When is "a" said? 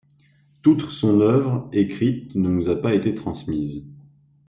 2.69-2.75